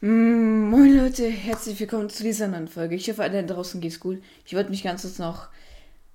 Mm, 0.00 0.70
moin 0.70 0.96
Leute, 0.96 1.28
herzlich 1.28 1.80
willkommen 1.80 2.08
zu 2.08 2.22
dieser 2.22 2.46
neuen 2.46 2.68
Folge. 2.68 2.94
Ich 2.94 3.10
hoffe, 3.10 3.20
alle 3.24 3.44
draußen 3.44 3.80
geht's 3.80 3.98
gut. 3.98 4.22
Ich 4.46 4.54
wollte 4.54 4.70
mich 4.70 4.84
ganz 4.84 5.02
kurz 5.02 5.18
noch 5.18 5.48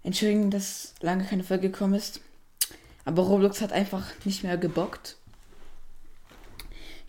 entschuldigen, 0.04 0.52
dass 0.52 0.94
lange 1.02 1.26
keine 1.26 1.44
Folge 1.44 1.70
gekommen 1.70 1.96
ist. 1.96 2.22
Aber 3.04 3.24
Roblox 3.24 3.60
hat 3.60 3.74
einfach 3.74 4.06
nicht 4.24 4.42
mehr 4.42 4.58
gebockt. 4.58 5.18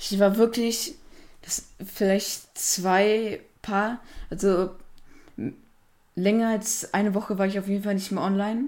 Ich 0.00 0.18
war 0.18 0.36
wirklich, 0.36 0.96
das 1.42 1.66
vielleicht 1.84 2.58
zwei 2.58 3.40
Paar, 3.62 4.00
also 4.28 4.70
länger 6.16 6.48
als 6.48 6.92
eine 6.92 7.14
Woche 7.14 7.38
war 7.38 7.46
ich 7.46 7.56
auf 7.56 7.68
jeden 7.68 7.84
Fall 7.84 7.94
nicht 7.94 8.10
mehr 8.10 8.24
online. 8.24 8.64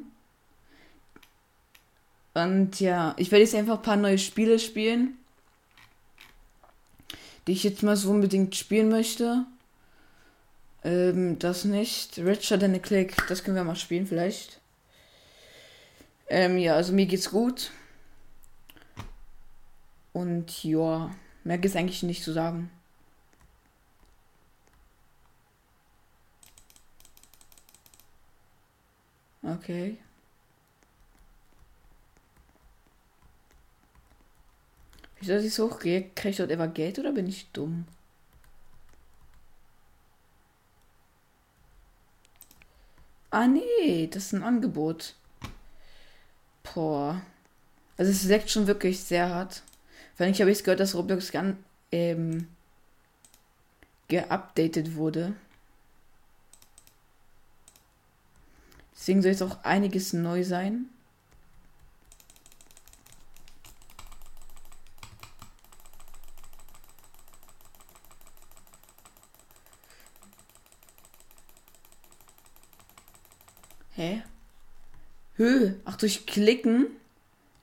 Und 2.34 2.78
ja, 2.78 3.14
ich 3.16 3.32
werde 3.32 3.42
jetzt 3.42 3.56
einfach 3.56 3.78
ein 3.78 3.82
paar 3.82 3.96
neue 3.96 4.18
Spiele 4.18 4.60
spielen 4.60 5.18
die 7.46 7.52
ich 7.52 7.64
jetzt 7.64 7.82
mal 7.82 7.96
so 7.96 8.10
unbedingt 8.10 8.56
spielen 8.56 8.88
möchte. 8.88 9.44
Ähm, 10.84 11.38
das 11.38 11.64
nicht. 11.64 12.18
Richer 12.18 12.58
than 12.58 12.74
a 12.74 12.78
Click, 12.78 13.16
das 13.28 13.44
können 13.44 13.56
wir 13.56 13.64
mal 13.64 13.76
spielen 13.76 14.06
vielleicht. 14.06 14.60
Ähm, 16.28 16.58
ja, 16.58 16.74
also 16.74 16.92
mir 16.92 17.06
geht's 17.06 17.30
gut. 17.30 17.70
Und 20.12 20.64
ja, 20.64 21.14
mehr 21.44 21.58
gibt's 21.58 21.76
eigentlich 21.76 22.02
nicht 22.02 22.24
zu 22.24 22.32
sagen. 22.32 22.70
Okay. 29.42 29.98
Wieso, 35.20 35.32
dass 35.32 35.44
ich 35.44 35.54
so 35.54 35.70
hochgehe? 35.70 36.10
Kriege 36.14 36.30
ich 36.30 36.36
dort 36.36 36.50
etwa 36.50 36.66
Geld 36.66 36.98
oder 36.98 37.12
bin 37.12 37.26
ich 37.26 37.50
dumm? 37.52 37.86
Ah, 43.30 43.46
nee, 43.46 44.06
das 44.08 44.26
ist 44.26 44.32
ein 44.32 44.42
Angebot. 44.42 45.14
Boah. 46.62 47.22
Also 47.96 48.10
es 48.10 48.24
leckt 48.24 48.50
schon 48.50 48.66
wirklich 48.66 49.00
sehr 49.00 49.28
hart. 49.30 49.62
Vor 50.14 50.26
allem 50.26 50.34
habe 50.34 50.50
ich 50.50 50.64
gehört, 50.64 50.80
dass 50.80 50.94
Roblox 50.94 51.32
ganz 51.32 51.56
ähm, 51.92 52.48
geupdatet 54.08 54.94
wurde. 54.94 55.34
Deswegen 58.94 59.22
soll 59.22 59.32
jetzt 59.32 59.42
auch 59.42 59.62
einiges 59.64 60.12
neu 60.12 60.42
sein. 60.44 60.86
Hä? 73.96 74.22
Hö, 75.46 75.74
ach 75.84 75.94
durch 75.94 76.26
Klicken 76.26 76.88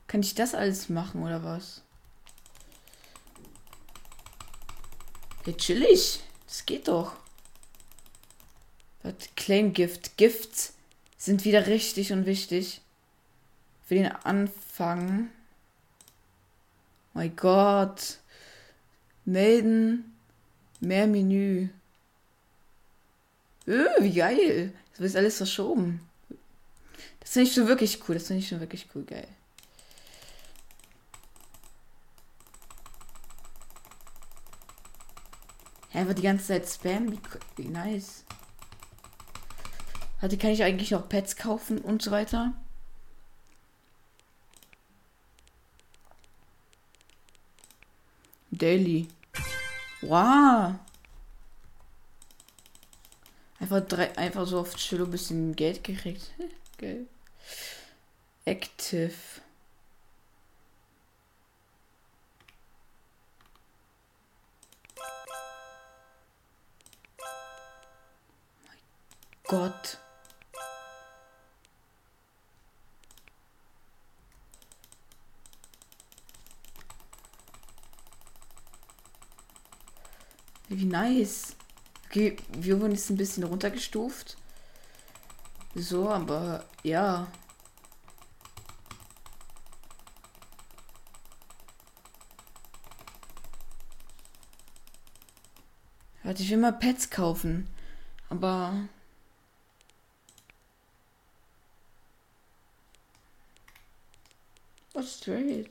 kann 0.07 0.21
ich 0.21 0.35
das 0.35 0.55
alles 0.55 0.87
machen 0.87 1.21
oder 1.21 1.43
was? 1.43 1.81
Ja, 5.45 5.51
chillig. 5.51 6.21
Das 6.47 6.65
geht 6.65 6.87
doch. 6.87 7.17
Was? 9.01 9.15
Claim 9.35 9.73
Gift. 9.73 10.15
Gifts 10.15 10.75
sind 11.17 11.43
wieder 11.43 11.67
richtig 11.67 12.13
und 12.13 12.25
wichtig. 12.25 12.79
Für 13.83 13.95
den 13.95 14.07
Anfang. 14.07 15.29
mein 17.13 17.35
Gott. 17.35 18.19
Melden. 19.25 20.15
Mehr 20.79 21.07
Menü. 21.07 21.67
Öh, 23.67 23.87
wie 23.99 24.13
geil. 24.13 24.73
Das 24.91 25.01
wird 25.01 25.15
alles 25.17 25.35
verschoben. 25.35 25.99
Das 27.23 27.31
finde 27.31 27.47
ich 27.47 27.55
schon 27.55 27.67
wirklich 27.67 27.99
cool. 28.07 28.15
Das 28.15 28.27
finde 28.27 28.41
ich 28.41 28.49
schon 28.49 28.59
wirklich 28.59 28.85
cool, 28.93 29.03
geil. 29.05 29.27
Aber 35.93 36.13
die 36.13 36.21
ganze 36.21 36.47
Zeit 36.47 36.67
Spam? 36.67 37.11
Wie, 37.11 37.19
wie 37.55 37.69
nice. 37.69 38.25
Hatte, 40.21 40.37
kann 40.37 40.51
ich 40.51 40.63
eigentlich 40.63 40.91
noch 40.91 41.07
Pets 41.07 41.37
kaufen 41.37 41.77
und 41.79 42.01
so 42.01 42.11
weiter? 42.11 42.53
Daily. 48.51 49.07
Wow. 50.01 50.75
Einfach, 53.59 53.81
drei, 53.87 54.17
einfach 54.17 54.45
so 54.45 54.59
auf 54.59 54.75
Chillo 54.75 55.05
ein 55.05 55.11
bisschen 55.11 55.55
Geld 55.55 55.83
gekriegt. 55.83 56.31
Geil. 56.77 57.07
Active. 58.45 59.41
Mein 68.65 68.77
Gott. 69.47 69.97
Wie 80.67 80.85
nice. 80.85 81.55
Okay, 82.07 82.35
wir 82.49 82.81
wurden 82.81 82.91
jetzt 82.91 83.09
ein 83.09 83.17
bisschen 83.17 83.43
runtergestuft. 83.43 84.37
So, 85.75 86.09
aber 86.09 86.65
ja. 86.83 87.27
Warte, 96.33 96.41
ich 96.41 96.49
will 96.49 96.57
mal 96.57 96.73
Pets 96.73 97.11
kaufen. 97.11 97.67
Aber. 98.27 98.73
Was 104.93 105.19
straight? 105.19 105.69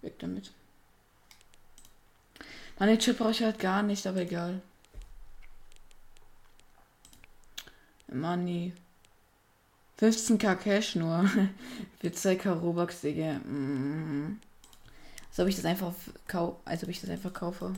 Weg 0.00 0.18
damit. 0.18 0.50
Meine 2.78 2.96
Chip 2.96 3.18
brauche 3.18 3.32
ich 3.32 3.42
halt 3.42 3.58
gar 3.58 3.82
nicht, 3.82 4.06
aber 4.06 4.22
egal. 4.22 4.62
Money. 8.10 8.72
15k 10.00 10.56
Cash 10.56 10.96
nur. 10.96 11.28
Für 12.00 12.08
2k 12.08 12.50
Robux, 12.60 13.02
Digga. 13.02 13.34
Mm. 13.40 14.40
Als 15.34 15.40
ob 15.40 15.48
ich 15.48 15.56
das 15.56 15.64
einfach 15.64 15.92
kau 16.28 16.60
als 16.64 16.84
ob 16.84 16.90
ich 16.90 17.00
das 17.00 17.10
einfach 17.10 17.32
kaufe. 17.32 17.72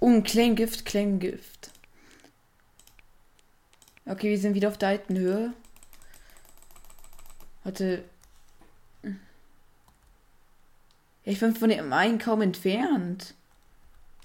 Oh, 0.00 0.08
ein 0.08 0.24
Claim 0.24 0.56
Gift, 0.56 0.84
Claim 0.84 1.20
Gift. 1.20 1.70
Okay, 4.04 4.30
wir 4.30 4.38
sind 4.38 4.54
wieder 4.54 4.66
auf 4.66 4.78
der 4.78 4.88
alten 4.88 5.16
Höhe. 5.16 5.52
Warte. 7.62 8.04
Ich 11.22 11.38
bin 11.38 11.54
von 11.54 11.68
dem 11.68 11.92
einen 11.92 12.18
kaum 12.18 12.42
entfernt. 12.42 13.34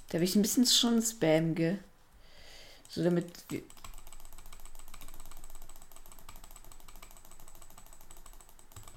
Da 0.10 0.16
habe 0.16 0.26
ich 0.26 0.36
ein 0.36 0.42
bisschen 0.42 0.66
schon 0.66 1.00
Spam, 1.04 1.54
gell? 1.54 1.78
So 2.90 3.04
damit 3.04 3.28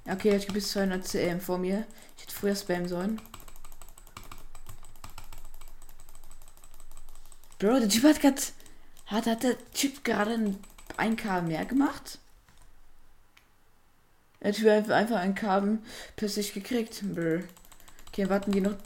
Okay, 0.07 0.37
ich 0.37 0.47
bis 0.49 0.71
200 0.73 1.07
CM 1.07 1.41
vor 1.41 1.59
mir. 1.59 1.87
Ich 2.17 2.25
hätte 2.25 2.35
früher 2.35 2.55
spammen 2.55 2.89
sollen. 2.89 3.21
Bro, 7.59 7.81
der 7.81 7.89
Typ 7.89 8.05
hat 8.05 8.21
gerade. 8.21 8.43
Hat, 9.07 9.27
hat 9.27 9.43
der 9.43 9.57
Typ 9.73 10.05
gerade 10.05 10.57
ein 10.97 11.17
K 11.17 11.43
mehr 11.43 11.65
gemacht? 11.65 12.19
Typ 14.41 14.69
hat 14.69 14.91
einfach 14.91 15.17
ein 15.17 15.35
K 15.35 15.79
plötzlich 16.17 16.53
gekriegt. 16.53 17.03
Bro. 17.15 17.43
Okay, 18.09 18.29
warten 18.29 18.53
die 18.53 18.61
noch 18.61 18.77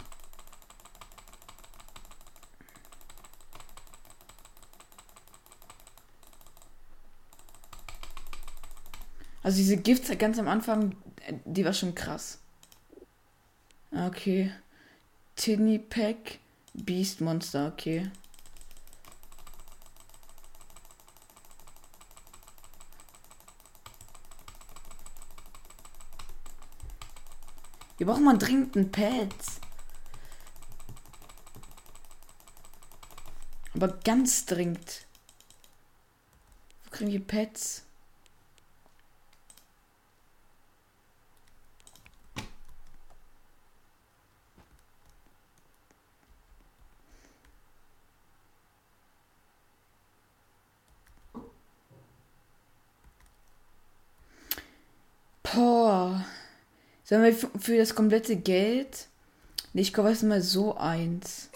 Also 9.49 9.57
diese 9.57 9.79
Gifts 9.79 10.11
ganz 10.19 10.39
am 10.39 10.47
Anfang, 10.47 10.95
die 11.47 11.65
war 11.65 11.73
schon 11.73 11.95
krass. 11.95 12.39
Okay. 13.91 14.53
Tinny 15.37 15.79
Pack, 15.79 16.39
Beast 16.75 17.23
Monster, 17.23 17.73
okay. 17.73 18.11
Wir 27.97 28.07
brauchen 28.07 28.25
mal 28.25 28.37
dringend 28.37 28.77
ein 28.77 28.93
Pad. 28.93 29.35
Aber 33.73 33.89
ganz 34.05 34.45
dringend. 34.45 35.07
Wo 36.85 36.91
kriegen 36.91 37.13
wir 37.13 37.27
Pads? 37.27 37.88
Boah. 55.55 56.25
Sollen 57.05 57.25
wir 57.25 57.35
für 57.35 57.79
das 57.79 57.95
komplette 57.95 58.37
Geld? 58.37 59.09
Nee, 59.73 59.83
ich 59.83 59.93
kaufe 59.93 60.09
erstmal 60.09 60.43
so 60.43 60.77
eins. 60.77 61.51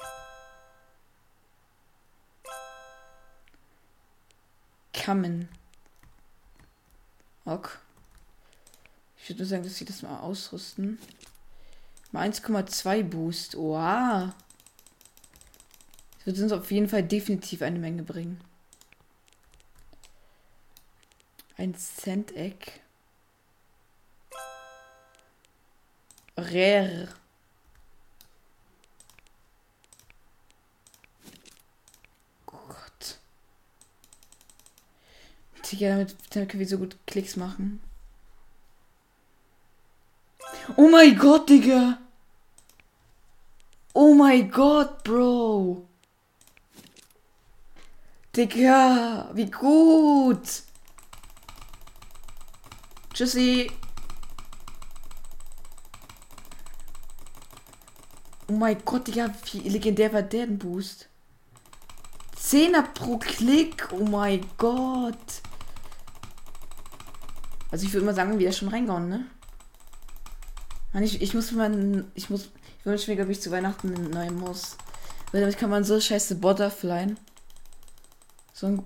Kammen. 4.92 5.48
Ok. 7.44 7.78
Ich 9.16 9.28
würde 9.28 9.42
nur 9.42 9.48
sagen, 9.48 9.62
dass 9.62 9.76
sie 9.76 9.84
das 9.84 10.02
mal 10.02 10.20
ausrüsten. 10.20 10.98
Mal 12.12 12.28
1,2 12.28 13.02
Boost. 13.02 13.56
Wow. 13.56 14.32
Das 16.16 16.26
wird 16.26 16.38
uns 16.38 16.52
auf 16.52 16.70
jeden 16.70 16.88
Fall 16.88 17.02
definitiv 17.02 17.62
eine 17.62 17.78
Menge 17.78 18.02
bringen. 18.02 18.40
Ein 21.56 21.74
Cent-Eck. 21.74 22.81
Rare. 26.42 27.08
Gott. 32.46 33.18
Digga, 35.70 35.90
damit, 35.90 36.16
damit 36.30 36.50
können 36.50 36.60
wir 36.60 36.68
so 36.68 36.78
gut 36.78 36.96
Klicks 37.06 37.36
machen. 37.36 37.80
Oh 40.76 40.88
mein 40.88 41.16
Gott, 41.16 41.48
Digga. 41.48 41.98
Oh 43.94 44.14
mein 44.14 44.50
Gott, 44.50 45.02
Bro. 45.04 45.86
Digga, 48.34 49.30
wie 49.34 49.50
gut. 49.50 50.62
Tschüssi. 53.12 53.70
Oh 58.52 58.54
mein 58.54 58.84
Gott, 58.84 59.06
Digga, 59.06 59.32
wie 59.50 59.66
legendär 59.66 60.12
war 60.12 60.20
der 60.20 60.46
denn 60.46 60.58
Boost? 60.58 61.08
Zehner 62.36 62.82
pro 62.82 63.16
Klick, 63.16 63.88
oh 63.92 64.04
mein 64.04 64.44
Gott. 64.58 65.16
Also 67.70 67.86
ich 67.86 67.94
würde 67.94 68.04
mal 68.04 68.14
sagen, 68.14 68.38
wieder 68.38 68.52
schon 68.52 68.68
reingehauen, 68.68 69.08
ne? 69.08 69.26
Mann, 70.92 71.02
ich, 71.02 71.22
ich 71.22 71.32
muss 71.32 71.50
mal, 71.52 72.04
ich 72.14 72.28
muss, 72.28 72.50
ich 72.78 72.84
wünsche 72.84 73.10
mir, 73.10 73.16
glaube 73.16 73.32
ich, 73.32 73.40
zu 73.40 73.50
Weihnachten 73.50 73.94
einen 73.94 74.10
neuen 74.10 74.38
Muss. 74.38 74.76
Weil 75.30 75.40
damit 75.40 75.56
kann 75.56 75.70
man 75.70 75.82
so 75.82 75.98
scheiße 75.98 76.34
Butterflyen. 76.34 77.18
So 78.52 78.66
ein 78.66 78.84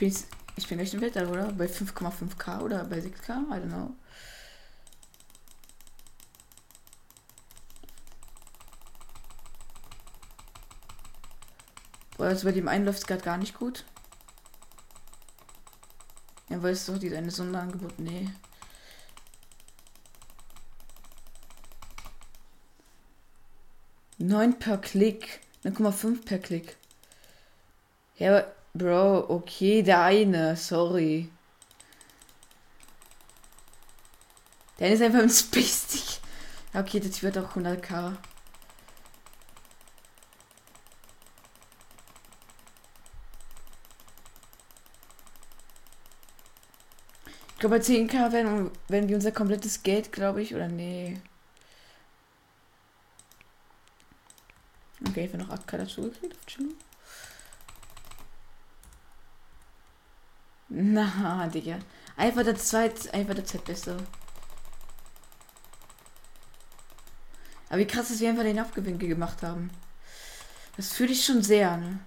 bin, 0.00 0.14
ich 0.60 0.68
bin 0.68 0.78
echt 0.78 0.92
im 0.92 1.00
Wetter, 1.00 1.28
oder? 1.30 1.52
Bei 1.52 1.66
5,5k 1.66 2.60
oder 2.60 2.84
bei 2.84 2.98
6k? 2.98 3.30
I 3.30 3.60
don't 3.60 3.68
know. 3.68 3.94
Boah, 12.18 12.26
also 12.26 12.46
bei 12.46 12.52
dem 12.52 12.68
einen 12.68 12.84
läuft 12.84 12.98
es 12.98 13.06
gerade 13.06 13.22
gar 13.22 13.38
nicht 13.38 13.58
gut. 13.58 13.84
Ja, 16.50 16.62
weil 16.62 16.74
es 16.74 16.84
doch 16.84 16.98
diese 16.98 17.16
eine 17.16 17.30
Sonderangebot. 17.30 17.98
Nee. 17.98 18.28
Neun 24.18 24.58
per 24.58 24.76
Klick. 24.76 25.40
9,5 25.64 26.24
per 26.26 26.38
Klick. 26.38 26.76
Ja, 28.16 28.36
aber 28.36 28.59
Bro, 28.72 29.28
okay, 29.28 29.82
der 29.82 30.02
eine, 30.02 30.56
sorry. 30.56 31.28
Der 34.78 34.92
ist 34.92 35.02
einfach 35.02 35.20
ein 35.20 35.30
Space. 35.30 36.20
Okay, 36.72 37.00
das 37.00 37.22
wird 37.22 37.36
auch 37.36 37.56
100k. 37.56 38.16
Ich 47.48 47.58
glaube, 47.58 47.76
bei 47.76 47.84
10k 47.84 48.32
werden, 48.32 48.70
werden 48.88 49.08
wir 49.08 49.16
unser 49.16 49.32
komplettes 49.32 49.82
Geld, 49.82 50.12
glaube 50.12 50.40
ich, 50.40 50.54
oder 50.54 50.68
nee. 50.68 51.20
Okay, 55.06 55.26
ich 55.26 55.32
habe 55.34 55.42
noch 55.42 55.50
8k 55.50 55.76
dazu 55.76 56.02
gekriegt. 56.02 56.58
Na, 60.70 61.48
Digga. 61.48 61.78
Einfach 62.16 62.44
der 62.44 62.56
zweit, 62.56 63.12
einfach 63.12 63.34
der 63.34 63.44
zweitbeste. 63.44 63.96
Aber 67.68 67.78
wie 67.78 67.86
krass, 67.86 68.08
dass 68.08 68.20
wir 68.20 68.28
einfach 68.28 68.44
den 68.44 68.58
Abgewinkel 68.58 69.08
gemacht 69.08 69.42
haben. 69.42 69.70
Das 70.76 70.92
fühle 70.92 71.12
ich 71.12 71.24
schon 71.24 71.42
sehr, 71.42 71.76
ne? 71.76 71.98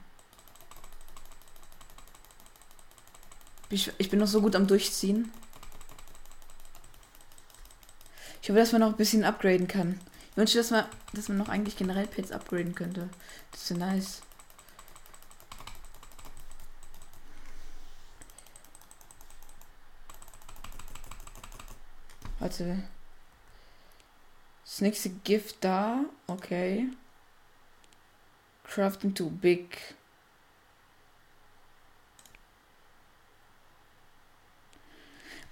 Ich, 3.69 3.91
ich 3.97 4.09
bin 4.09 4.19
noch 4.19 4.27
so 4.27 4.41
gut 4.41 4.55
am 4.55 4.67
Durchziehen. 4.67 5.31
Ich 8.41 8.49
hoffe, 8.49 8.59
dass 8.59 8.71
man 8.71 8.81
noch 8.81 8.89
ein 8.89 8.97
bisschen 8.97 9.23
upgraden 9.23 9.67
kann. 9.67 9.99
Ich 10.31 10.37
wünsche, 10.37 10.57
dass 10.57 10.71
man, 10.71 10.85
dass 11.13 11.27
man 11.27 11.37
noch 11.37 11.49
eigentlich 11.49 11.77
generell 11.77 12.07
Pets 12.07 12.31
upgraden 12.31 12.75
könnte. 12.75 13.09
Das 13.51 13.69
wäre 13.69 13.79
nice. 13.79 14.21
Warte. 22.43 22.83
Das 24.65 24.81
nächste 24.81 25.09
Gift 25.09 25.63
da. 25.63 26.03
Okay. 26.27 26.89
Crafting 28.65 29.15
too 29.15 29.29
big. 29.29 29.77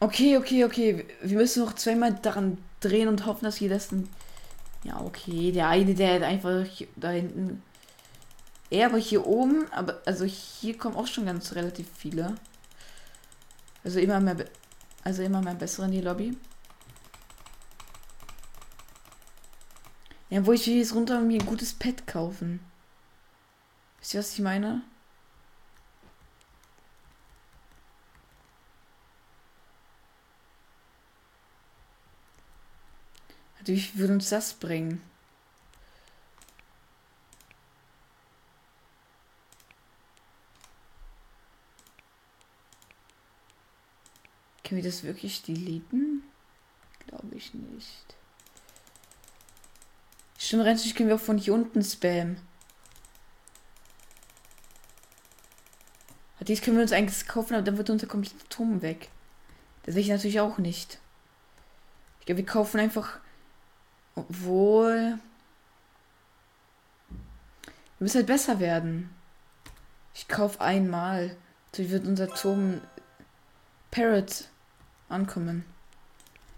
Okay, 0.01 0.35
okay, 0.35 0.65
okay. 0.65 1.07
Wir 1.21 1.37
müssen 1.37 1.63
noch 1.63 1.75
zweimal 1.75 2.13
daran 2.15 2.57
drehen 2.81 3.07
und 3.07 3.25
hoffen, 3.25 3.45
dass 3.45 3.61
wir 3.61 3.69
das. 3.69 3.87
Ja, 4.83 4.99
okay. 4.99 5.53
Der 5.53 5.69
eine, 5.69 5.95
der 5.95 6.15
hat 6.15 6.23
einfach 6.23 6.65
da 6.97 7.11
hinten. 7.11 7.63
Er 8.69 8.87
aber 8.87 8.97
hier 8.97 9.25
oben, 9.25 9.71
aber 9.71 10.01
also 10.05 10.25
hier 10.25 10.77
kommen 10.77 10.97
auch 10.97 11.07
schon 11.07 11.25
ganz 11.25 11.55
relativ 11.55 11.87
viele. 11.95 12.35
Also 13.85 13.99
immer 13.99 14.19
mehr, 14.19 14.43
also 15.05 15.23
immer 15.23 15.41
mehr 15.41 15.55
bessere 15.55 15.85
in 15.85 15.91
die 15.93 16.01
Lobby. 16.01 16.35
Ja, 20.31 20.45
wo 20.45 20.53
ich 20.53 20.65
will 20.65 20.77
jetzt 20.77 20.95
runter 20.95 21.19
und 21.19 21.27
mir 21.27 21.41
ein 21.41 21.45
gutes 21.45 21.73
Pet 21.73 22.07
kaufen. 22.07 22.61
Wisst 23.99 24.13
ihr, 24.13 24.21
was 24.21 24.33
ich 24.33 24.39
meine? 24.39 24.81
Also 33.59 33.73
wie 33.73 33.99
würde 33.99 34.13
uns 34.13 34.29
das 34.29 34.53
bringen? 34.53 35.01
Können 44.63 44.81
wir 44.81 44.89
das 44.89 45.03
wirklich 45.03 45.41
deleten? 45.41 46.23
Glaube 47.05 47.35
ich 47.35 47.53
nicht. 47.53 48.15
Stimmt, 50.43 50.63
rennstück 50.63 50.95
können 50.95 51.09
wir 51.09 51.17
auch 51.17 51.21
von 51.21 51.37
hier 51.37 51.53
unten 51.53 51.83
spammen. 51.83 52.41
Dies 56.39 56.63
können 56.63 56.77
wir 56.77 56.81
uns 56.81 56.91
eigentlich 56.91 57.27
kaufen, 57.27 57.53
aber 57.53 57.61
dann 57.61 57.77
wird 57.77 57.91
unser 57.91 58.07
kompletter 58.07 58.49
Turm 58.49 58.81
weg. 58.81 59.09
Das 59.83 59.93
will 59.93 60.01
ich 60.01 60.09
natürlich 60.09 60.39
auch 60.39 60.57
nicht. 60.57 60.97
Ich 62.19 62.25
glaube, 62.25 62.39
wir 62.39 62.45
kaufen 62.47 62.79
einfach. 62.79 63.19
Obwohl. 64.15 65.19
Wir 67.11 67.99
müssen 67.99 68.17
halt 68.17 68.25
besser 68.25 68.59
werden. 68.59 69.11
Ich, 70.15 70.27
kauf 70.27 70.59
einmal. 70.59 71.37
So 71.75 71.87
wird 71.87 72.07
unser 72.07 72.27
Turm 72.29 72.81
Parrot 73.91 74.45
ankommen. 75.07 75.65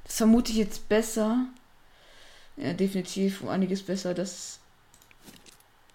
Das 0.05 0.15
vermute 0.15 0.53
ich 0.53 0.57
jetzt 0.57 0.87
besser. 0.87 1.47
Ja, 2.55 2.73
definitiv 2.73 3.41
um 3.41 3.49
einiges 3.49 3.83
besser. 3.83 4.13
Das 4.13 4.59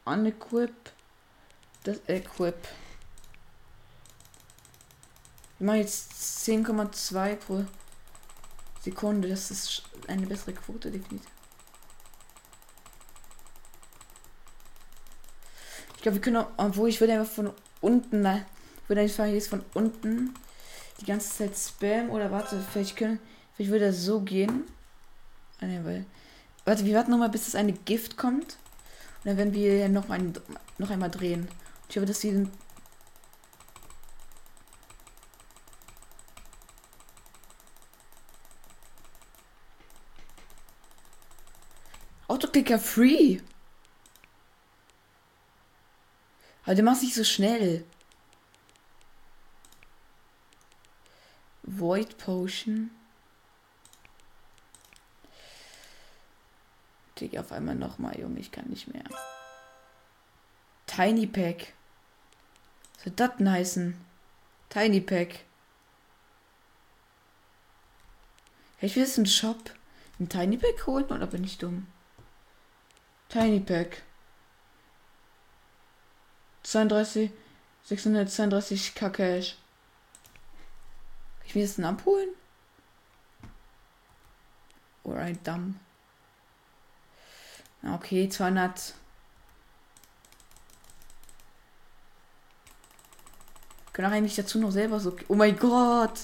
Unequip. 0.04 0.72
Das 1.84 1.98
Equip. 2.06 2.56
Wir 5.58 5.66
machen 5.66 5.78
jetzt 5.78 6.12
10,2 6.12 7.36
pro 7.36 7.64
Sekunde. 8.80 9.28
Das 9.28 9.50
ist 9.50 9.82
eine 10.06 10.26
bessere 10.26 10.52
Quote, 10.52 10.90
definitiv. 10.90 11.30
Ich 15.96 16.02
glaube, 16.02 16.16
wir 16.16 16.22
können 16.22 16.36
auch, 16.36 16.48
obwohl 16.56 16.88
ich 16.88 17.00
würde 17.00 17.14
einfach 17.18 17.32
von 17.32 17.52
unten, 17.80 18.24
ich 18.24 18.88
würde 18.88 19.00
einfach 19.00 19.26
jetzt 19.26 19.48
von 19.48 19.64
unten 19.74 20.32
die 21.00 21.06
ganze 21.06 21.36
Zeit 21.36 21.56
spam 21.56 22.10
oder 22.10 22.30
warte, 22.30 22.64
vielleicht 22.72 22.96
können, 22.96 23.18
vielleicht 23.54 23.72
würde 23.72 23.86
das 23.86 24.02
so 24.02 24.20
gehen. 24.20 24.64
Ah, 25.60 25.66
nee, 25.66 25.80
weil, 25.82 26.06
warte, 26.68 26.84
wir 26.84 26.94
warten 26.94 27.10
nochmal, 27.10 27.30
bis 27.30 27.46
das 27.46 27.54
eine 27.54 27.72
Gift 27.72 28.16
kommt. 28.16 28.58
Und 29.18 29.24
dann 29.24 29.36
werden 29.38 29.54
wir 29.54 29.88
noch, 29.88 30.10
ein, 30.10 30.34
noch 30.76 30.90
einmal 30.90 31.10
drehen. 31.10 31.48
Ich 31.88 31.96
hoffe, 31.96 32.06
dass 32.06 32.20
sie 32.20 32.46
Autoclicker 42.28 42.78
free. 42.78 43.40
Aber 46.64 46.74
du 46.74 46.82
machst 46.82 47.02
nicht 47.02 47.14
so 47.14 47.24
schnell. 47.24 47.86
Void 51.62 52.18
Potion. 52.18 52.90
Digga, 57.20 57.40
auf 57.40 57.52
einmal 57.52 57.74
nochmal, 57.74 58.18
Junge, 58.18 58.40
ich 58.40 58.52
kann 58.52 58.66
nicht 58.66 58.88
mehr. 58.88 59.04
Tiny 60.86 61.26
Pack. 61.26 61.72
Was 62.94 63.04
soll 63.04 63.12
das 63.14 63.36
denn 63.36 63.50
heißen? 63.50 64.04
Tiny 64.68 65.00
Pack. 65.00 65.44
Ich 68.80 68.94
will 68.94 69.02
jetzt 69.02 69.18
im 69.18 69.26
Shop 69.26 69.70
ein 70.20 70.28
Tiny 70.28 70.56
Pack 70.56 70.86
holen 70.86 71.06
oder 71.06 71.26
bin 71.26 71.44
ich 71.44 71.58
dumm? 71.58 71.86
Tiny 73.28 73.60
Pack. 73.60 74.02
32, 76.62 77.30
632 77.84 78.94
K 78.94 79.10
Cash. 79.10 79.56
Kann 81.38 81.46
ich 81.46 81.54
mir 81.54 81.62
das 81.62 81.76
denn 81.76 81.84
abholen? 81.84 82.30
Ein 85.04 85.42
Damm. 85.42 85.80
Okay, 87.94 88.28
200. 88.28 88.94
Können 93.92 94.08
auch 94.08 94.12
eigentlich 94.12 94.36
dazu 94.36 94.58
noch 94.58 94.70
selber 94.70 95.00
so. 95.00 95.16
Oh 95.28 95.34
mein 95.34 95.58
Gott! 95.58 96.20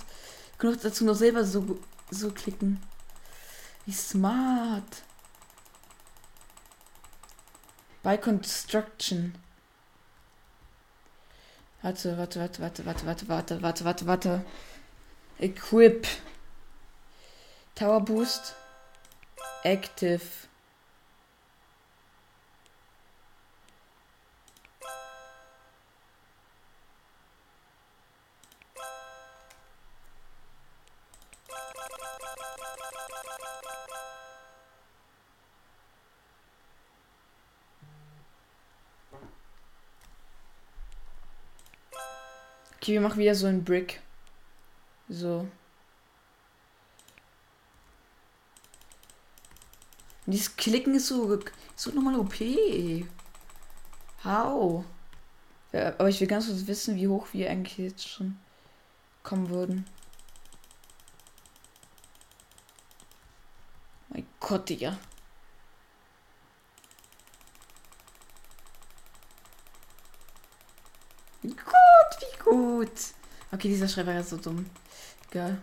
Können 0.59 0.77
auch 0.77 0.81
dazu 0.81 1.05
noch 1.05 1.15
selber 1.15 1.45
so, 1.45 1.79
so 2.11 2.31
klicken. 2.31 2.81
Wie 3.87 3.93
smart. 3.93 5.03
By 8.03 8.19
Construction. 8.19 9.35
Warte, 11.83 12.17
warte, 12.17 12.41
warte, 12.41 12.63
warte, 12.63 12.87
warte, 12.87 13.07
warte, 13.07 13.29
warte, 13.29 13.63
warte, 13.63 13.85
warte, 13.85 14.07
warte. 14.07 14.45
Equip. 15.39 16.07
Tower 17.75 18.01
Boost. 18.01 18.55
Active. 19.65 20.23
Okay, 42.85 42.93
wir 42.93 43.01
machen 43.01 43.17
wieder 43.17 43.35
so 43.35 43.47
ein 43.47 43.65
Brick. 43.65 44.03
So. 45.09 45.49
Und 50.27 50.33
dieses 50.33 50.55
Klicken 50.55 50.95
ist 50.95 51.07
so, 51.07 51.41
so 51.77 51.93
nochmal 51.93 52.19
OP. 52.19 52.35
How? 54.23 54.85
Ja, 55.73 55.95
aber 55.95 56.11
ich 56.11 56.21
will 56.21 56.29
ganz 56.29 56.47
kurz 56.47 56.67
wissen, 56.67 56.97
wie 56.97 57.09
hoch 57.09 57.29
wir 57.33 57.49
eigentlich 57.49 57.79
jetzt 57.79 58.07
schon 58.07 58.39
kommen 59.23 59.49
würden. 59.49 59.87
Mein 64.11 64.27
Gott, 64.41 64.69
Digga. 64.69 64.99
Gott, 71.53 72.21
wie 72.21 72.39
gut. 72.85 73.15
Okay, 73.53 73.69
dieser 73.69 73.89
Schreiber 73.89 74.19
ist 74.19 74.31
so 74.31 74.37
dumm. 74.37 74.67
Geil. 75.31 75.59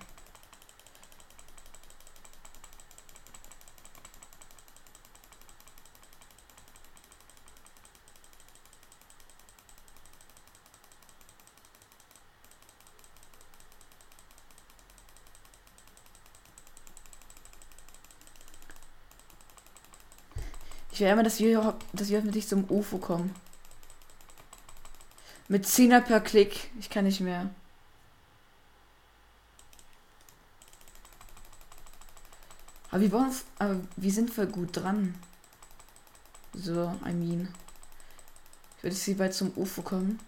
Ich 20.93 20.99
will 20.99 21.07
immer, 21.07 21.23
dass 21.23 21.39
wir, 21.39 21.75
dass 21.93 22.09
wir 22.09 22.17
hoffentlich 22.19 22.47
zum 22.47 22.69
UFO 22.69 22.97
kommen. 22.97 23.33
Mit 25.51 25.65
10er 25.65 25.99
per 25.99 26.21
Klick. 26.21 26.71
Ich 26.79 26.89
kann 26.89 27.03
nicht 27.03 27.19
mehr. 27.19 27.49
Aber 32.89 33.01
wir 33.01 33.09
bauen, 33.09 33.35
aber 33.59 33.81
wir 33.97 34.11
sind 34.13 34.33
voll 34.33 34.47
gut 34.47 34.77
dran. 34.77 35.13
So, 36.53 36.97
I 37.05 37.11
mean. 37.11 37.53
Ich 38.77 38.83
würde 38.83 38.95
sie 38.95 39.15
bald 39.15 39.33
zum 39.33 39.51
UFO 39.57 39.81
kommen. 39.81 40.21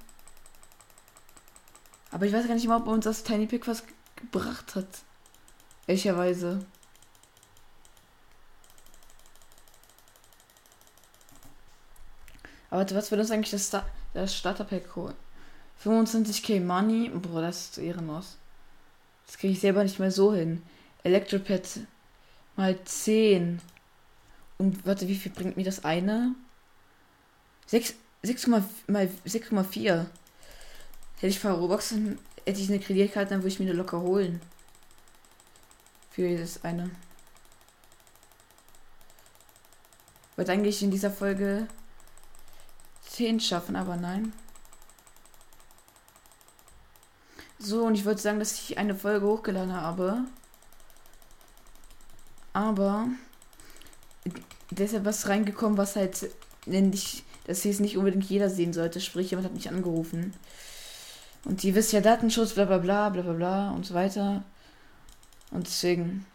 Aber 2.12 2.26
ich 2.26 2.34
weiß 2.34 2.46
gar 2.46 2.56
nicht 2.56 2.68
mal, 2.68 2.82
ob 2.82 2.88
uns 2.88 3.06
das 3.06 3.24
Tiny 3.24 3.48
Pick 3.48 3.66
was 3.66 3.86
gebracht 4.18 4.76
hat. 4.76 5.04
Ehrlicherweise. 5.88 6.66
Aber 12.74 12.90
was 12.96 13.12
wird 13.12 13.22
uns 13.22 13.30
eigentlich 13.30 13.52
das 13.52 13.70
das 14.16 14.36
Starterpack 14.36 14.96
holen. 14.96 15.14
25k 15.84 16.60
Money. 16.60 17.10
Boah, 17.10 17.42
das 17.42 17.66
ist 17.66 17.78
ehrenlos. 17.78 18.38
Das 19.28 19.38
kriege 19.38 19.54
ich 19.54 19.60
selber 19.60 19.84
nicht 19.84 20.00
mehr 20.00 20.10
so 20.10 20.34
hin. 20.34 20.64
Electropad 21.04 21.82
mal 22.56 22.84
10. 22.84 23.62
Und 24.58 24.88
warte, 24.88 25.08
wie 25.08 25.14
viel 25.14 25.32
bringt 25.32 25.56
mir 25.56 25.64
das 25.64 25.86
eine? 25.86 26.34
6, 27.68 27.94
6, 28.24 28.48
mal 28.48 28.64
6,4. 28.88 30.08
Hätte 31.18 31.28
ich 31.28 31.44
paar 31.44 31.56
Robux, 31.56 31.90
dann 31.90 32.18
hätte 32.44 32.60
ich 32.60 32.70
eine 32.70 32.80
Kreditkarte, 32.80 33.30
dann 33.30 33.42
würde 33.42 33.50
ich 33.50 33.60
mir 33.60 33.70
eine 33.70 33.78
locker 33.78 34.02
holen. 34.02 34.42
Für 36.10 36.28
dieses 36.28 36.64
eine. 36.64 36.90
Wird 40.38 40.50
eigentlich 40.50 40.82
in 40.82 40.90
dieser 40.90 41.12
Folge 41.12 41.68
10 43.14 43.40
schaffen, 43.40 43.76
aber 43.76 43.96
nein. 43.96 44.34
So, 47.60 47.86
und 47.86 47.94
ich 47.96 48.06
würde 48.06 48.20
sagen, 48.20 48.40
dass 48.40 48.54
ich 48.54 48.78
eine 48.78 48.96
Folge 48.96 49.26
hochgeladen 49.26 49.74
habe. 49.74 50.24
Aber 52.54 53.08
deshalb 54.72 55.06
was 55.06 55.28
reingekommen, 55.28 55.78
was 55.78 55.96
halt 55.96 56.30
nicht, 56.66 57.24
dass 57.46 57.66
es 57.66 57.80
nicht 57.80 57.98
unbedingt 57.98 58.26
jeder 58.26 58.50
sehen 58.50 58.74
sollte. 58.74 59.00
Sprich, 59.00 59.30
jemand 59.30 59.46
hat 59.46 59.54
mich 59.54 59.70
angerufen. 59.70 60.34
Und 61.46 61.64
ihr 61.64 61.76
wisst 61.76 61.94
ja 61.94 62.02
Datenschutz, 62.02 62.54
bla 62.54 62.66
bla 62.66 62.80
bla 62.80 63.10
bla 63.10 63.22
bla 63.22 63.34
bla 63.34 63.72
und 63.72 63.86
so 63.86 63.94
weiter. 63.94 64.44
Und 65.52 65.68
deswegen 65.68 66.26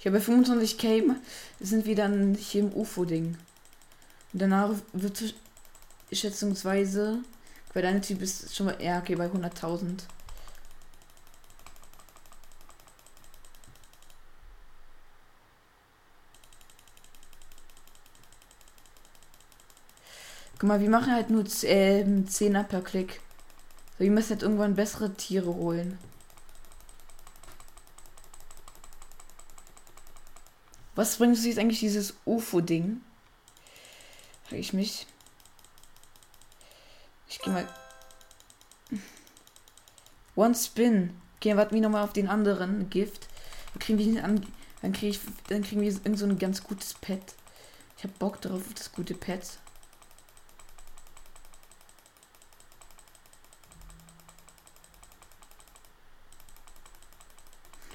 Ich 0.00 0.06
habe 0.06 0.18
25k 0.18 1.14
sind 1.60 1.84
wir 1.84 1.94
dann 1.94 2.34
hier 2.34 2.62
im 2.62 2.72
UFO-Ding. 2.72 3.36
Und 4.32 4.42
danach 4.42 4.70
wird 4.94 5.34
schätzungsweise, 6.10 7.18
weil 7.74 7.82
deine 7.82 8.00
Typ 8.00 8.22
ist 8.22 8.56
schon 8.56 8.66
mal, 8.66 8.82
ja, 8.82 8.98
okay, 8.98 9.14
bei 9.14 9.26
100.000. 9.26 9.98
Guck 20.58 20.68
mal, 20.68 20.80
wir 20.80 20.88
machen 20.88 21.12
halt 21.12 21.28
nur 21.28 21.44
äh, 21.44 22.04
10er 22.04 22.62
per 22.62 22.80
Klick. 22.80 23.20
Wir 23.98 24.10
müssen 24.10 24.30
halt 24.30 24.42
irgendwann 24.42 24.76
bessere 24.76 25.12
Tiere 25.12 25.54
holen. 25.54 25.98
Was 31.00 31.16
bringt 31.16 31.34
uns 31.34 31.46
jetzt 31.46 31.58
eigentlich 31.58 31.80
dieses 31.80 32.12
UFO-Ding? 32.26 33.00
Frage 34.44 34.60
ich 34.60 34.74
mich. 34.74 35.06
Ich 37.26 37.38
gehe 37.38 37.54
mal. 37.54 37.66
One 40.36 40.54
Spin. 40.54 41.18
Okay, 41.36 41.56
warten 41.56 41.74
wir 41.74 41.80
nochmal 41.80 42.04
auf 42.04 42.12
den 42.12 42.28
anderen 42.28 42.90
Gift. 42.90 43.28
Dann 43.72 43.78
kriegen 43.78 43.98
wir 43.98 44.22
an. 44.22 44.46
Dann, 44.82 44.92
krieg 44.92 45.08
ich, 45.08 45.20
dann 45.48 45.62
kriegen 45.62 45.80
wir 45.80 45.88
irgend 45.88 46.18
so 46.18 46.26
ein 46.26 46.38
ganz 46.38 46.62
gutes 46.62 46.92
Pet. 46.92 47.34
Ich 47.96 48.04
habe 48.04 48.12
Bock 48.18 48.42
darauf, 48.42 48.62
das 48.74 48.92
gute 48.92 49.14
Pet. 49.14 49.58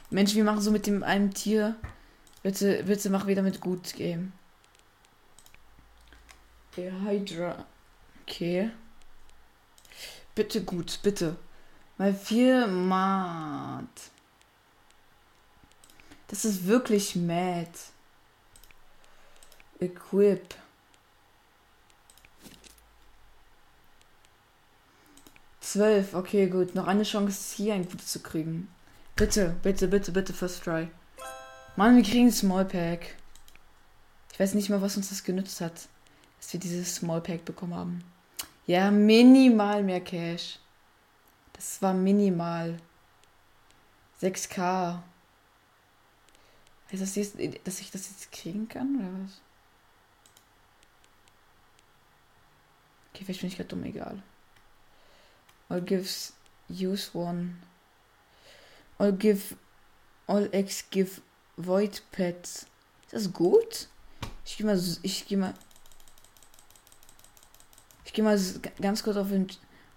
Mensch, 0.09 0.33
wir 0.33 0.43
machen 0.43 0.61
so 0.61 0.71
mit 0.71 0.87
dem 0.87 1.03
einen 1.03 1.35
Tier. 1.35 1.75
Bitte, 2.45 2.83
bitte 2.83 3.09
mach 3.09 3.25
wieder 3.25 3.41
mit 3.41 3.59
gut 3.59 3.93
Game. 3.95 4.31
Der 6.77 6.91
Hydra. 7.01 7.65
Okay. 8.21 8.69
Bitte 10.35 10.63
gut, 10.63 10.99
bitte. 11.01 11.37
Mal 11.97 12.13
vier 12.13 12.67
Mat. 12.67 13.89
Das 16.27 16.45
ist 16.45 16.67
wirklich 16.67 17.15
mad. 17.15 17.71
Equip. 19.79 20.53
Zwölf, 25.61 26.13
okay, 26.13 26.45
gut. 26.45 26.75
Noch 26.75 26.85
eine 26.85 27.01
Chance, 27.01 27.55
hier 27.55 27.73
ein 27.73 27.89
gutes 27.89 28.09
zu 28.09 28.19
kriegen. 28.19 28.67
Bitte, 29.15 29.55
bitte, 29.63 29.87
bitte, 29.87 30.11
bitte, 30.11 30.31
First 30.31 30.63
Try. 30.63 30.89
Mann, 31.77 31.97
wir 31.97 32.03
kriegen 32.03 32.27
ein 32.27 32.31
Small 32.31 32.63
Pack. 32.63 33.17
Ich 34.31 34.39
weiß 34.39 34.53
nicht 34.53 34.69
mal, 34.69 34.81
was 34.81 34.95
uns 34.95 35.09
das 35.09 35.23
genützt 35.25 35.59
hat, 35.59 35.89
dass 36.39 36.53
wir 36.53 36.59
dieses 36.59 36.95
Small 36.95 37.19
Pack 37.19 37.43
bekommen 37.43 37.75
haben. 37.75 38.03
Ja, 38.65 38.91
minimal 38.91 39.83
mehr 39.83 39.99
Cash. 39.99 40.59
Das 41.51 41.81
war 41.81 41.93
minimal. 41.93 42.79
6k. 44.21 45.01
Heißt 46.91 47.01
das 47.01 47.15
jetzt, 47.15 47.35
dass 47.65 47.81
ich 47.81 47.91
das 47.91 48.09
jetzt 48.09 48.31
kriegen 48.31 48.69
kann, 48.69 48.95
oder 48.95 49.25
was? 49.25 49.41
Okay, 53.13 53.25
vielleicht 53.25 53.41
bin 53.41 53.49
ich 53.49 53.57
gerade 53.57 53.69
dumm, 53.69 53.83
egal. 53.83 54.23
All 55.67 55.81
gives 55.81 56.33
use 56.69 57.09
one. 57.13 57.57
All 58.97 59.11
give. 59.11 59.57
All 60.27 60.49
X 60.53 60.89
give 60.89 61.21
Void 61.57 62.01
Pets. 62.11 62.65
Ist 63.05 63.13
das 63.13 63.33
gut? 63.33 63.87
Ich 64.45 64.57
gehe 64.57 64.65
mal. 64.65 64.79
Ich 65.01 65.27
gehe 65.27 65.37
mal. 65.37 65.53
Ich 68.03 68.13
gehe 68.13 68.23
mal 68.23 68.39
ganz 68.81 69.03
kurz 69.03 69.17
auf, 69.17 69.27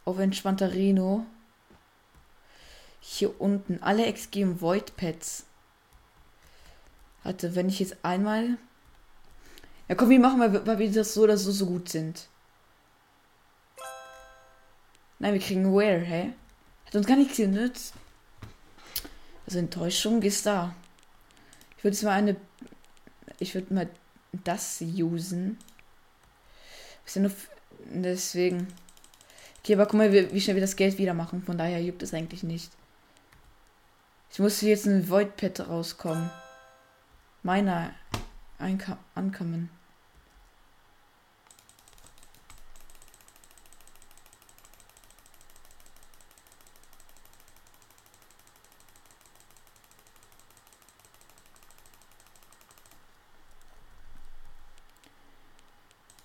auf 0.04 0.18
entspannter 0.18 0.72
Reno. 0.72 1.26
Hier 3.00 3.40
unten. 3.40 3.82
Alle 3.82 4.06
X 4.08 4.30
geben 4.30 4.60
Void 4.60 4.96
Pets. 4.96 5.44
Warte, 7.22 7.54
wenn 7.54 7.68
ich 7.68 7.80
jetzt 7.80 7.96
einmal. 8.02 8.58
Ja, 9.88 9.94
komm, 9.94 10.10
wir 10.10 10.20
machen 10.20 10.38
mal, 10.38 10.66
weil 10.66 10.78
wir 10.78 10.92
das 10.92 11.14
so 11.14 11.22
oder 11.22 11.36
so 11.36 11.50
so 11.50 11.66
gut 11.66 11.88
sind. 11.88 12.28
Nein, 15.18 15.32
wir 15.34 15.40
kriegen 15.40 15.74
Where, 15.74 15.98
hä? 15.98 16.32
Hat 16.86 16.94
uns 16.94 17.06
gar 17.06 17.16
nichts 17.16 17.36
genützt. 17.36 17.94
Also 19.46 19.58
Enttäuschung 19.58 20.22
ist 20.22 20.46
da. 20.46 20.74
Ich 21.78 21.84
würde 21.84 22.04
mal 22.04 22.12
eine. 22.12 22.36
Ich 23.38 23.54
würde 23.54 23.72
mal 23.72 23.88
das 24.44 24.80
usen. 24.80 25.58
nur 27.22 27.32
deswegen. 27.86 28.66
Okay, 29.60 29.74
aber 29.74 29.86
guck 29.86 29.94
mal, 29.94 30.12
wie, 30.12 30.32
wie, 30.32 30.40
schnell 30.40 30.56
wir 30.56 30.60
das 30.60 30.76
Geld 30.76 30.98
wieder 30.98 31.14
machen. 31.14 31.42
Von 31.42 31.56
daher 31.56 31.80
juckt 31.82 32.02
es 32.02 32.14
eigentlich 32.14 32.42
nicht. 32.42 32.70
Ich 34.30 34.38
musste 34.38 34.66
jetzt 34.66 34.86
ein 34.86 35.08
Void 35.08 35.36
Pet 35.36 35.60
rauskommen. 35.68 36.30
Meiner 37.42 37.94
ankommen. 39.14 39.70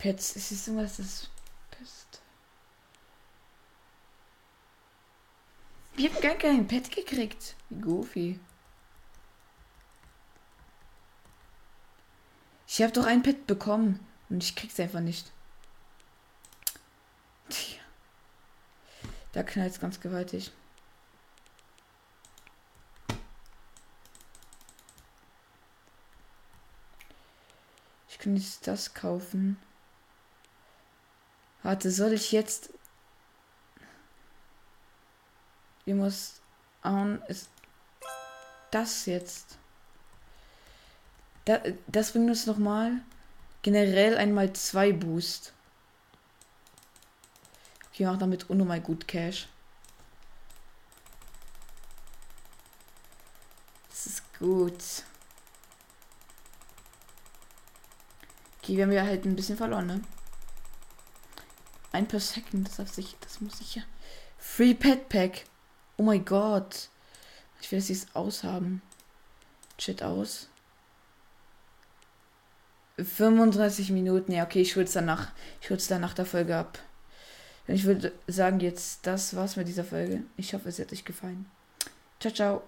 Pets. 0.03 0.35
Es 0.35 0.51
ist 0.51 0.67
irgendwas, 0.67 0.97
das 0.97 1.29
pisst. 1.71 2.21
Wir 5.95 6.13
haben 6.13 6.21
gar 6.21 6.35
kein 6.35 6.67
Pet 6.67 6.91
gekriegt. 6.91 7.55
Wie 7.69 7.79
goofy. 7.79 8.39
Ich 12.67 12.81
habe 12.81 12.91
doch 12.91 13.05
ein 13.05 13.23
Pet 13.23 13.47
bekommen 13.47 14.05
und 14.27 14.43
ich 14.43 14.57
krieg's 14.57 14.77
einfach 14.77 14.99
nicht. 14.99 15.31
Tja. 17.47 17.79
Da 19.31 19.43
knallt's 19.43 19.79
ganz 19.79 20.01
gewaltig. 20.01 20.51
Ich 28.09 28.19
kann 28.19 28.35
jetzt 28.35 28.67
das 28.67 28.93
kaufen. 28.93 29.57
Warte, 31.63 31.89
soll 31.91 32.13
ich 32.13 32.31
jetzt. 32.31 32.69
Wie 35.85 35.93
muss. 35.93 36.41
Um, 36.83 37.21
ist 37.29 37.49
das 38.71 39.05
jetzt. 39.05 39.57
Da, 41.45 41.61
das 41.87 42.11
bringt 42.11 42.29
uns 42.29 42.45
nochmal 42.45 43.01
generell 43.61 44.17
einmal 44.17 44.51
zwei 44.53 44.91
Boost. 44.91 45.53
Okay, 47.89 48.05
mach 48.05 48.17
damit 48.17 48.49
unnormal 48.49 48.81
gut 48.81 49.07
Cash. 49.07 49.47
Das 53.89 54.07
ist 54.07 54.39
gut. 54.39 55.03
Okay, 58.61 58.75
wir 58.77 58.83
haben 58.83 58.91
ja 58.91 59.03
halt 59.03 59.25
ein 59.25 59.35
bisschen 59.35 59.57
verloren, 59.57 59.87
ne? 59.87 60.01
Ein 61.93 62.07
per 62.07 62.19
Second, 62.19 62.67
das, 62.67 62.77
darf 62.77 62.91
sich, 62.91 63.15
das 63.21 63.39
muss 63.39 63.61
ich 63.61 63.75
ja. 63.75 63.83
Free 64.37 64.73
Pet 64.73 65.07
Pack. 65.07 65.45
Oh 65.95 66.03
mein 66.03 66.25
Gott. 66.25 66.89
Ich 67.61 67.71
will, 67.71 67.79
dass 67.79 67.87
sie 67.87 67.93
es 67.93 68.07
aushaben. 68.13 68.81
Chat 69.77 70.03
aus. 70.03 70.49
35 72.97 73.91
Minuten. 73.91 74.31
Ja, 74.31 74.43
okay, 74.43 74.61
ich 74.61 74.75
hole 74.75 74.85
es 74.85 74.93
danach. 74.93 75.31
Ich 75.61 75.69
hole 75.69 75.77
es 75.77 75.87
dann 75.87 76.01
nach 76.01 76.13
der 76.13 76.25
Folge 76.25 76.57
ab. 76.57 76.79
Ich 77.67 77.85
würde 77.85 78.11
sagen, 78.27 78.59
jetzt 78.59 79.05
das 79.07 79.35
war's 79.35 79.55
mit 79.55 79.67
dieser 79.67 79.85
Folge. 79.85 80.23
Ich 80.35 80.53
hoffe, 80.53 80.69
es 80.69 80.79
hat 80.79 80.91
euch 80.91 81.05
gefallen. 81.05 81.45
Ciao, 82.19 82.33
ciao. 82.33 82.63